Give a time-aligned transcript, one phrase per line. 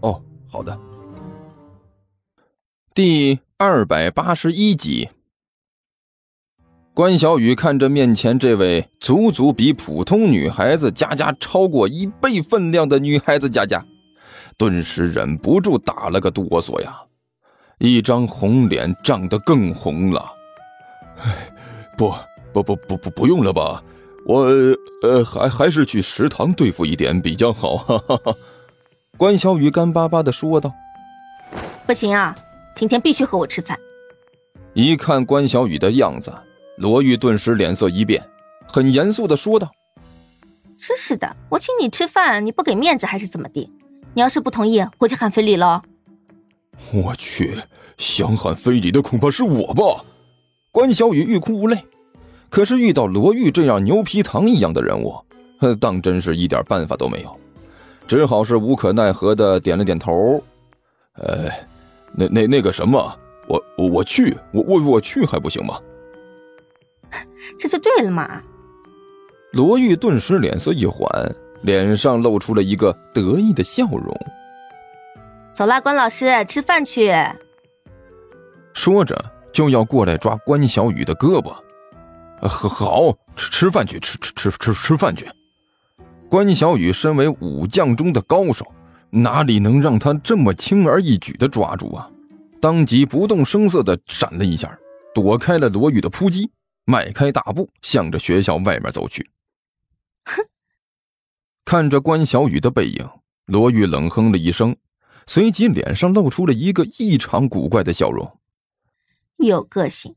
[0.00, 0.78] 哦，好的。
[2.94, 5.08] 第二百八十一集，
[6.94, 13.84] 关小雨看着面前这位足足比普通女孩子佳佳超过一倍分量的女孩子佳佳，
[14.56, 17.00] 顿时忍不住打了个哆嗦呀，
[17.78, 20.32] 一张红脸涨得更红了。
[21.18, 21.52] 哎，
[21.96, 22.12] 不
[22.52, 23.82] 不不不不，不用了吧？
[24.26, 24.46] 我
[25.02, 27.76] 呃，还还是去食堂对付一点比较好。
[27.76, 28.34] 哈哈哈。
[29.18, 30.72] 关小雨干巴巴的说道
[31.84, 32.36] ：“不行啊，
[32.76, 33.76] 今天必须和我吃饭。”
[34.74, 36.32] 一看关小雨的样子，
[36.76, 38.22] 罗玉顿时脸色一变，
[38.64, 39.72] 很严肃的说道
[40.78, 43.68] ：“真是的，我请你吃饭，你不给面子还是怎么的？
[44.14, 45.82] 你要是不同意，我就喊非礼了。”
[46.94, 47.58] 我去，
[47.96, 50.04] 想喊非礼的恐怕是我吧？
[50.70, 51.84] 关小雨欲哭无泪，
[52.48, 55.16] 可是遇到罗玉这样牛皮糖一样的人物，
[55.80, 57.36] 当真是一点办法都没有。
[58.08, 60.42] 只好是无可奈何的点了点头，
[61.12, 61.50] 呃，
[62.14, 65.78] 那那那个什么，我我去，我我我去还不行吗？
[67.58, 68.42] 这就对了嘛。
[69.52, 71.08] 罗玉顿时脸色一缓，
[71.62, 74.18] 脸上露出了一个得意的笑容。
[75.52, 77.12] 走啦，关老师，吃饭去。
[78.72, 79.22] 说着
[79.52, 81.54] 就要过来抓关小雨的胳膊。
[82.46, 85.28] 好，吃吃饭去，吃吃吃吃吃饭去。
[86.28, 88.66] 关小雨身为武将中的高手，
[89.10, 92.10] 哪里能让他这么轻而易举的抓住啊？
[92.60, 94.78] 当即不动声色的闪了一下，
[95.14, 96.50] 躲开了罗玉的扑击，
[96.84, 99.30] 迈开大步向着学校外面走去。
[100.24, 100.44] 哼！
[101.64, 103.08] 看着关小雨的背影，
[103.46, 104.76] 罗玉冷哼了一声，
[105.26, 108.38] 随即脸上露出了一个异常古怪的笑容。
[109.36, 110.16] 有个性，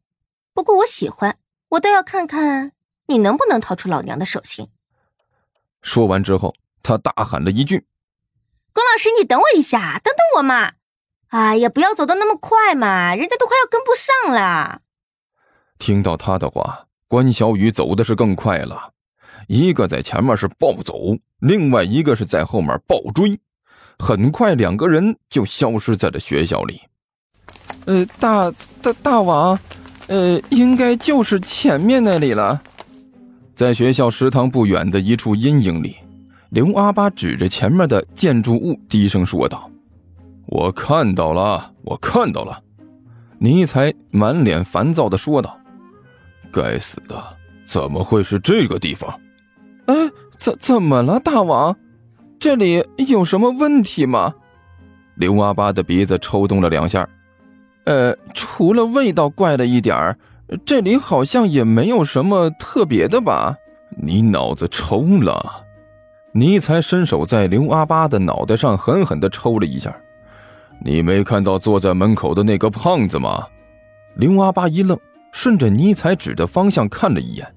[0.53, 1.37] 不过我喜欢，
[1.69, 2.73] 我倒要看看
[3.07, 4.67] 你能不能逃出老娘的手心。
[5.81, 6.53] 说完之后，
[6.83, 7.85] 他大喊了一句
[8.73, 10.73] ：“关老师，你等我一下，等等我嘛！
[11.29, 14.81] 哎呀，不要走的那么快嘛，人家都快要跟不上了。”
[15.79, 18.91] 听到他的话，关小雨走的是更快了，
[19.47, 23.39] 一个在前面是暴走，另外一个是在后面暴追，
[23.97, 26.81] 很快两个人就消失在了学校里。
[27.85, 29.57] 呃，大大大王，
[30.07, 32.61] 呃，应该就是前面那里了。
[33.61, 35.95] 在学校食堂不远的一处阴影里，
[36.49, 39.69] 刘阿巴指着前面的建筑物，低声说道
[40.49, 42.59] ：“我看到了，我看到了。”
[43.37, 45.55] 尼才满脸烦躁的说道
[46.51, 47.23] ：“该死的，
[47.63, 49.19] 怎么会是这个地方
[49.85, 49.93] ？”“哎，
[50.39, 51.77] 怎怎么了，大王？
[52.39, 54.33] 这里有什么问题吗？”
[55.13, 57.07] 刘阿巴的鼻子抽动了两下
[57.85, 60.17] ，“呃，除了味道怪了一点儿。”
[60.65, 63.55] 这里好像也没有什么特别的吧？
[63.89, 65.65] 你脑子抽了？
[66.33, 69.95] 尼才伸手在刘阿八的脑袋上狠狠地抽了一下。
[70.83, 73.45] 你没看到坐在门口的那个胖子吗？
[74.15, 74.97] 刘阿八一愣，
[75.31, 77.47] 顺着尼才指的方向看了一眼，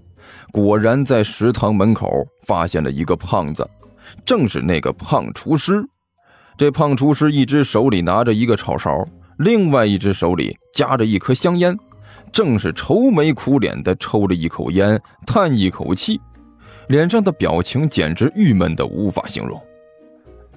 [0.52, 2.08] 果然在食堂门口
[2.46, 3.68] 发现了一个胖子，
[4.24, 5.84] 正是那个胖厨师。
[6.56, 9.04] 这胖厨师一只手里拿着一个炒勺，
[9.38, 11.76] 另外一只手里夹着一颗香烟。
[12.34, 16.20] 正是愁眉苦脸的抽了一口烟，叹一口气，
[16.88, 19.62] 脸上的表情简直郁闷的无法形容。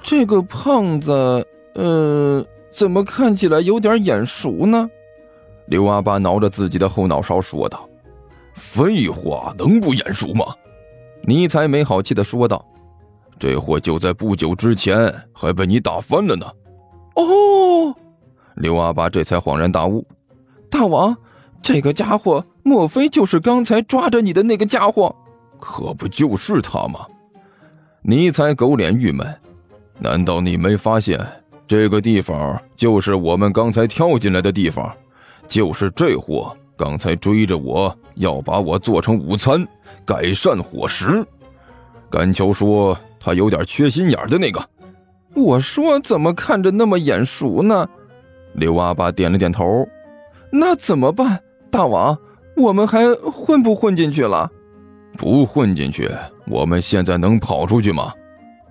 [0.02, 4.90] 这个胖子，呃，怎么看起来有点眼熟呢？
[5.68, 7.88] 刘阿八挠着自己的后脑勺说道
[8.56, 10.46] ：“废话，能不眼熟吗？”
[11.22, 12.66] 尼才没好气的说道
[13.38, 16.48] ：“这货就在不久之前还被你打翻了呢。”
[17.14, 17.94] 哦，
[18.56, 20.04] 刘阿八这才恍然大悟
[20.72, 21.16] ：“大王。”
[21.62, 25.14] 这个家伙，莫非就是刚才抓着你的那个家伙？
[25.60, 27.00] 可不就是他吗？
[28.02, 29.28] 尼才狗脸郁闷，
[30.00, 31.20] 难道你没发现
[31.68, 34.90] 这个地方就是我们刚才跳进来的地方？
[35.48, 39.68] 就是这货刚才追着我要把我做成午餐，
[40.06, 41.26] 改善伙食。
[42.10, 44.64] 甘秋说他有点缺心眼的那个。
[45.34, 47.90] 我说怎么看着那么眼熟呢？
[48.54, 49.88] 刘阿八点了点头。
[50.52, 51.42] 那怎么办？
[51.78, 52.18] 大王，
[52.56, 54.50] 我们还混不混进去了？
[55.16, 56.10] 不混进去，
[56.48, 58.12] 我们现在能跑出去吗？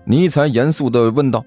[0.06, 1.44] 尼才严肃地问道。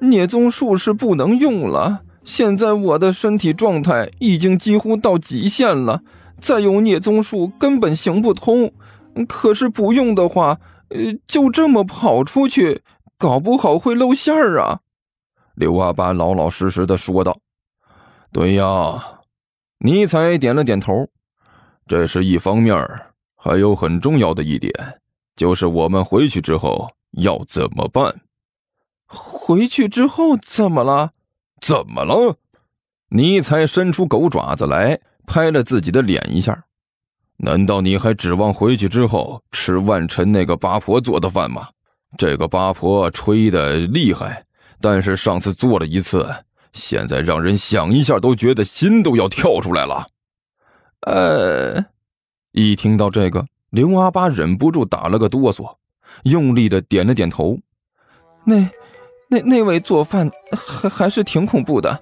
[0.00, 2.00] 聂宗术是不能用了。
[2.24, 6.02] 现在我的身体状态已经几乎到极限了，
[6.40, 8.72] 再用聂宗术根本行不通。
[9.28, 10.58] 可是不用的话，
[10.88, 12.82] 呃，就这么跑出去，
[13.16, 14.80] 搞不好会露馅儿啊！
[15.54, 17.38] 刘阿八老老实实的说道
[18.32, 18.64] ：“对呀。”
[19.82, 21.08] 尼采点了点头。
[21.86, 22.76] 这是一方面，
[23.34, 24.72] 还有很重要的一点，
[25.34, 28.20] 就是我们回去之后要怎么办？
[29.06, 31.12] 回去之后怎么了？
[31.60, 32.36] 怎么了？
[33.08, 36.64] 尼采伸出狗爪子来，拍了自己的脸一下。
[37.38, 41.66] 难道你还指望回去之后吃万晨那个八婆做的饭吗？
[42.18, 44.44] 这个八婆吹的厉害，
[44.80, 46.28] 但是上次做了一次，
[46.72, 50.06] 现在让人想一下都觉得心都要跳出来了。
[51.02, 51.84] 呃，
[52.52, 55.76] 一听到这个，刘阿八忍不住打了个哆嗦，
[56.24, 57.58] 用力的点了点头。
[58.44, 58.68] 那。
[59.32, 61.96] 那那位做饭还还是挺恐怖的，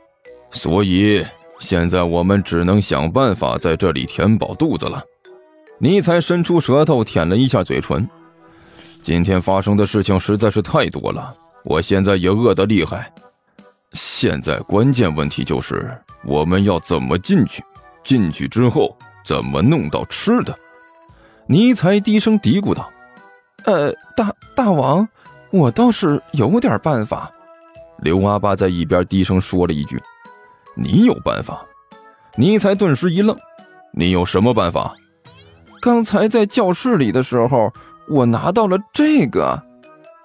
[0.50, 1.22] 所以
[1.58, 5.04] 现在我们只能想办法在这里填饱肚子了。
[5.78, 8.08] 尼才伸出舌头舔了一下嘴唇。
[9.02, 11.36] 今天发生的事情实在是太多了，
[11.66, 13.12] 我现在也饿得厉害。
[13.92, 17.62] 现在关键问题就是我们要怎么进去，
[18.04, 20.56] 进去之后怎么弄到吃的。
[21.46, 22.90] 尼才低声嘀咕道
[23.64, 25.08] ：“呃，大大王。”
[25.50, 27.32] 我倒是有点办法，
[28.02, 29.98] 刘阿八在一边低声说了一句
[30.76, 31.64] ：“你有办法？”
[32.36, 33.34] 尼才顿时一愣
[33.96, 34.94] ：“你有什么办法？”
[35.80, 37.72] 刚才在教室里的时候，
[38.10, 39.58] 我拿到了这个。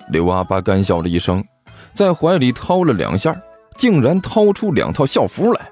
[0.09, 1.41] 刘阿八干笑了一声，
[1.93, 3.33] 在怀里掏了两下，
[3.77, 5.69] 竟然掏出两套校服来，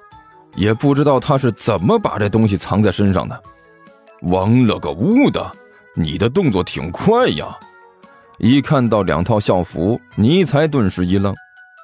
[0.55, 3.41] 也不知道他是怎么把这东西藏在身上的。
[4.21, 5.51] 王了个乌的，
[5.95, 7.57] 你的动作挺快呀！
[8.37, 11.35] 一看到两套校服，尼才顿时一愣：“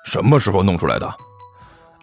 [0.05, 1.13] 什么时候弄出来的？”“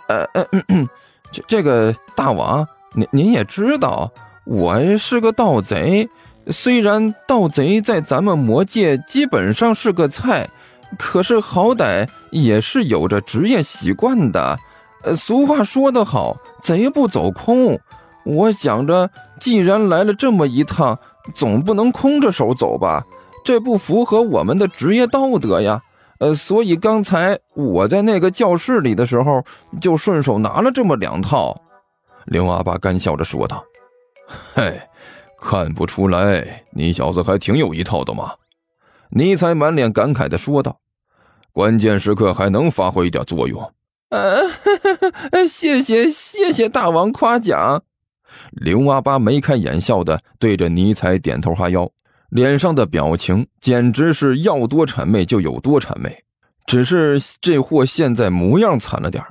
[0.09, 0.47] 呃呃，
[1.33, 4.13] 这这个大王，您您也知道，
[4.45, 6.09] 我是个盗贼。
[6.49, 10.51] 虽然盗贼在咱们魔界基本上是个菜，
[10.99, 14.59] 可是好歹也是有着职业习惯的。
[15.17, 17.79] 俗话说得好，贼不走空。
[18.25, 20.99] 我想着，既然来了这么一趟，
[21.35, 23.05] 总不能空着手走吧。”
[23.45, 25.83] 这不符合我们的职业道德呀，
[26.19, 29.45] 呃，所以刚才我在那个教室里的时候，
[29.83, 31.61] 就顺手拿了这么两套。
[32.25, 33.63] 刘阿八干笑着说道
[34.55, 34.81] ：“嘿，
[35.39, 38.33] 看不出来，你小子还挺有一套的嘛。”
[39.13, 40.79] 尼才满脸感慨的说道
[41.55, 43.73] ：“关键时刻还能发挥一点作用。”
[44.11, 44.43] 呃，
[45.49, 47.83] 谢谢谢谢大王夸奖。
[48.51, 51.91] 刘阿八眉开眼笑的对着尼采点头哈腰。
[52.31, 56.25] 脸上的表情简直是要多谄媚就有多谄媚，
[56.67, 59.23] 只是这货现在模样惨了点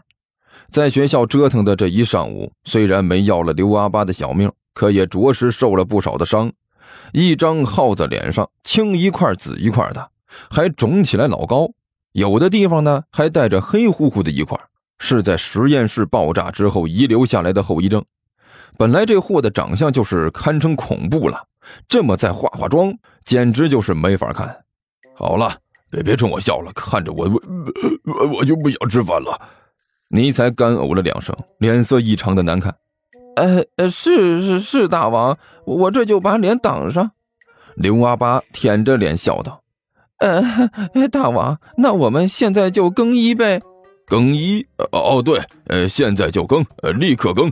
[0.71, 6.51] 在学校折腾的这一上午，虽然没要了刘阿八的小命，可也着实受了不少的伤。
[7.11, 10.09] 一张耗子脸上青一块紫一块的，
[10.49, 11.69] 还肿起来老高，
[12.13, 14.57] 有的地方呢还带着黑乎乎的一块，
[14.99, 18.03] 是在实验室爆炸之后遗留下来的后遗症。
[18.77, 21.43] 本来这货的长相就是堪称恐怖了。
[21.87, 22.93] 这么再化化妆，
[23.23, 24.63] 简直就是没法看。
[25.15, 25.55] 好了，
[25.89, 27.29] 别别冲我笑了，看着我
[28.05, 29.39] 我我就不想吃饭了。
[30.09, 32.75] 尼才干呕了两声，脸色异常的难看。
[33.35, 37.11] 呃呃，是是是，大王，我这就把脸挡上。
[37.75, 39.62] 刘阿八舔着脸笑道
[40.19, 40.69] ：“呃，
[41.11, 43.61] 大王，那我们现在就更衣呗。”
[44.05, 44.65] 更衣？
[44.91, 47.51] 哦对，呃，现在就更，呃，立刻更。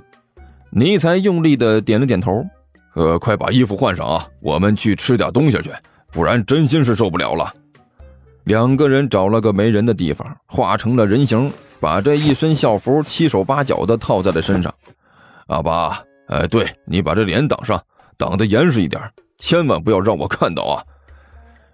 [0.70, 2.46] 尼才用力的点了点头。
[2.94, 4.28] 呃，快把衣服换上啊！
[4.42, 5.72] 我们去吃点东西去，
[6.12, 7.54] 不然真心是受不了了。
[8.44, 14.74] 两个人找了个没人的地方，化成了人形，把这一身校服七手八脚的套在了身上。
[15.48, 17.82] 阿巴，呃，对你把这脸挡上，
[18.18, 19.02] 挡得严实一点，
[19.38, 20.84] 千万不要让我看到啊！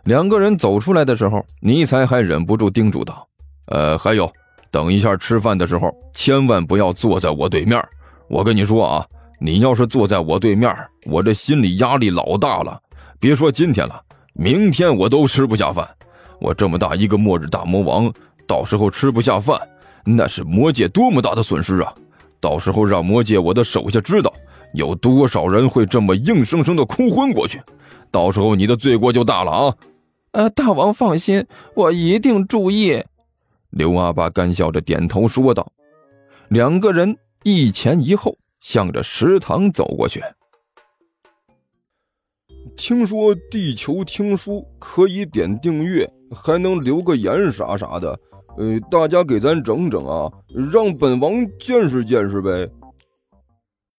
[0.08, 3.28] 两个人走出来的时候，尼才还忍不住叮嘱道
[3.68, 4.32] ：“呃，还有，
[4.72, 7.86] 等一下吃饭的时候，千万不要坐在我对面。
[8.30, 9.06] 我跟你说啊。”
[9.40, 12.82] 你要是坐在我对面，我这心理压力老大了。
[13.20, 14.02] 别说今天了，
[14.34, 15.88] 明天我都吃不下饭。
[16.40, 18.12] 我这么大一个末日大魔王，
[18.48, 19.56] 到时候吃不下饭，
[20.04, 21.94] 那是魔界多么大的损失啊！
[22.40, 24.34] 到时候让魔界我的手下知道，
[24.74, 27.62] 有多少人会这么硬生生的哭昏过去，
[28.10, 29.76] 到时候你的罪过就大了啊！
[30.32, 33.04] 呃，大王放心，我一定注意。
[33.70, 35.72] 刘阿八干笑着点头说道。
[36.50, 38.38] 两个人一前一后。
[38.60, 40.22] 向着食堂走过去。
[42.76, 48.20] 听说地球听书可以点订阅，还能留个言啥啥的，
[48.58, 50.30] 呃，大家给咱整整啊，
[50.72, 52.70] 让本王见识见识呗。